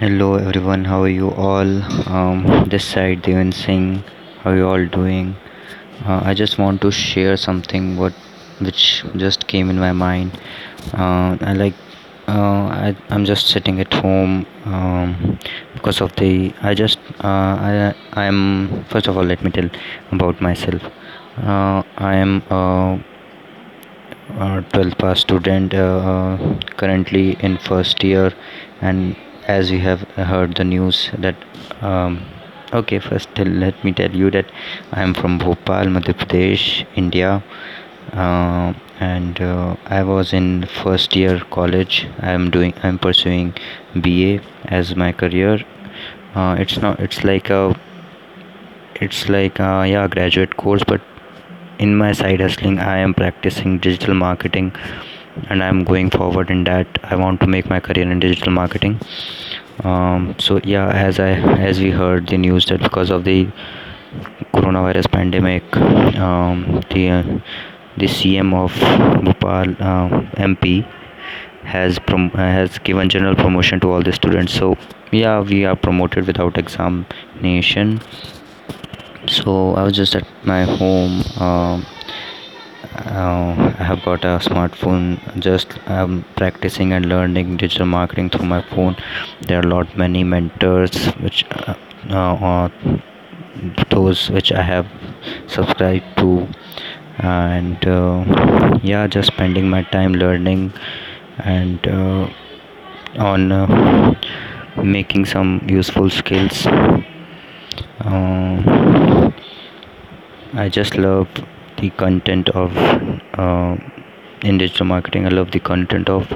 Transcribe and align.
Hello 0.00 0.34
everyone, 0.34 0.84
how 0.86 1.02
are 1.02 1.08
you 1.08 1.30
all? 1.30 1.68
Um, 2.12 2.66
this 2.68 2.84
side 2.84 3.22
Devan 3.22 3.54
Singh, 3.54 4.02
how 4.40 4.50
are 4.50 4.56
you 4.56 4.66
all 4.66 4.86
doing? 4.86 5.36
Uh, 6.04 6.20
I 6.24 6.34
just 6.34 6.58
want 6.58 6.80
to 6.82 6.90
share 6.90 7.36
something 7.36 7.96
what 7.96 8.12
which 8.58 9.04
just 9.16 9.46
came 9.46 9.70
in 9.70 9.78
my 9.78 9.92
mind. 9.92 10.36
Uh, 10.92 11.38
I 11.40 11.52
like 11.52 11.74
uh, 12.26 12.64
I, 12.86 12.96
I'm 13.10 13.24
just 13.24 13.46
sitting 13.46 13.78
at 13.78 13.94
home 13.94 14.44
um, 14.64 15.38
because 15.74 16.00
of 16.00 16.16
the 16.16 16.52
I 16.60 16.74
just 16.74 16.98
uh, 17.20 17.54
I 17.68 17.94
I'm 18.14 18.84
first 18.86 19.06
of 19.06 19.16
all 19.16 19.22
let 19.22 19.44
me 19.44 19.52
tell 19.52 19.70
about 20.10 20.40
myself. 20.40 20.82
Uh, 21.36 21.84
I 21.98 22.16
am 22.16 22.42
a, 22.50 23.00
a 24.40 24.62
12th 24.72 24.98
pass 24.98 25.20
student 25.20 25.72
uh, 25.72 26.36
currently 26.78 27.36
in 27.38 27.58
first 27.58 28.02
year 28.02 28.32
and 28.80 29.14
as 29.46 29.70
you 29.70 29.80
have 29.80 30.02
heard 30.30 30.54
the 30.56 30.64
news 30.64 31.10
that 31.18 31.36
um, 31.80 32.24
okay 32.72 32.98
first 32.98 33.28
let 33.38 33.84
me 33.84 33.92
tell 33.92 34.10
you 34.10 34.30
that 34.30 34.50
i 34.92 35.02
am 35.02 35.14
from 35.14 35.38
bhopal 35.38 35.94
madhya 35.96 36.14
pradesh 36.22 36.66
india. 37.02 37.42
Uh, 38.12 38.72
and 39.00 39.40
uh, 39.40 39.76
i 39.86 40.02
was 40.02 40.32
in 40.32 40.66
first 40.66 41.16
year 41.16 41.40
college. 41.50 42.06
I 42.20 42.30
am 42.30 42.50
doing 42.56 42.74
i'm 42.82 42.98
pursuing 42.98 43.54
ba 43.94 44.40
as 44.66 44.94
my 44.94 45.10
career. 45.22 45.54
Uh, 46.34 46.54
it's 46.58 46.76
not 46.84 47.00
it's 47.00 47.24
like 47.24 47.50
a 47.50 47.74
it's 49.00 49.28
like 49.28 49.58
a, 49.58 49.86
yeah 49.88 50.06
graduate 50.08 50.56
course 50.56 50.84
but 50.84 51.00
in 51.78 51.96
my 51.96 52.12
side 52.12 52.40
hustling 52.40 52.78
i 52.78 52.96
am 52.98 53.14
practicing 53.14 53.78
digital 53.78 54.14
marketing 54.14 54.70
and 55.48 55.62
i'm 55.62 55.84
going 55.84 56.10
forward 56.10 56.50
in 56.50 56.64
that. 56.64 56.86
I 57.02 57.16
want 57.16 57.40
to 57.40 57.46
make 57.46 57.68
my 57.68 57.80
career 57.80 58.10
in 58.10 58.20
digital 58.20 58.52
marketing. 58.52 59.00
Um, 59.82 60.34
so 60.38 60.60
yeah 60.64 60.88
as 60.88 61.18
i 61.18 61.30
as 61.68 61.80
we 61.80 61.90
heard 61.90 62.28
the 62.28 62.38
news 62.38 62.66
that 62.66 62.80
because 62.80 63.10
of 63.10 63.24
the 63.24 63.48
coronavirus 64.52 65.10
pandemic 65.10 65.76
um, 66.16 66.82
the 66.90 67.08
uh, 67.10 67.22
the 67.96 68.06
cm 68.06 68.54
of 68.54 68.72
bhopal 69.24 69.70
uh, 69.80 70.08
mp 70.52 70.86
has 71.64 71.98
prom- 71.98 72.30
uh, 72.34 72.38
has 72.38 72.78
given 72.78 73.08
general 73.08 73.34
promotion 73.34 73.80
to 73.80 73.90
all 73.90 74.02
the 74.02 74.12
students. 74.12 74.52
So 74.52 74.76
yeah 75.10 75.40
we 75.40 75.64
are 75.64 75.76
promoted 75.76 76.26
without 76.26 76.58
examination. 76.58 78.00
So 79.26 79.74
i 79.74 79.82
was 79.82 79.94
just 79.96 80.14
at 80.14 80.26
my 80.44 80.64
home 80.64 81.22
um, 81.40 81.86
uh, 81.86 82.03
I 82.96 83.82
have 83.82 84.02
got 84.04 84.24
a 84.24 84.38
smartphone. 84.38 85.18
Just 85.40 85.78
I'm 85.88 86.24
practicing 86.36 86.92
and 86.92 87.06
learning 87.06 87.56
digital 87.56 87.86
marketing 87.86 88.30
through 88.30 88.46
my 88.46 88.62
phone. 88.62 88.96
There 89.42 89.58
are 89.58 89.62
a 89.62 89.66
lot 89.66 89.96
many 89.96 90.22
mentors 90.22 91.06
which 91.14 91.44
uh, 91.50 91.74
uh, 92.10 92.68
those 93.90 94.30
which 94.30 94.52
I 94.52 94.62
have 94.62 94.86
subscribed 95.48 96.18
to, 96.18 96.48
and 97.18 97.84
uh, 97.86 98.78
yeah, 98.82 99.06
just 99.08 99.28
spending 99.28 99.68
my 99.68 99.82
time 99.82 100.12
learning 100.14 100.72
and 101.38 101.86
uh, 101.88 102.28
on 103.18 103.50
uh, 103.50 104.14
making 104.76 105.24
some 105.24 105.66
useful 105.68 106.10
skills. 106.10 106.66
Uh, 108.00 109.32
I 110.52 110.68
just 110.68 110.96
love 110.96 111.28
the 111.78 111.90
content 111.90 112.48
of 112.50 112.76
uh, 113.38 113.76
in 114.42 114.58
digital 114.58 114.86
marketing. 114.86 115.26
I 115.26 115.30
love 115.30 115.50
the 115.50 115.60
content 115.60 116.08
of 116.08 116.32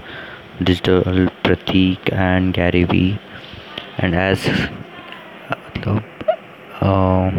digital 0.62 1.03
Pratik 1.44 2.12
and 2.12 2.55
Gary 2.55 2.84
Vee. 2.84 3.19
And 3.98 4.14
as 4.14 4.47
uh, 4.47 6.00
uh, 6.81 7.31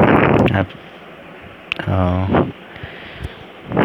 I've, 0.52 0.76
uh, 1.88 2.52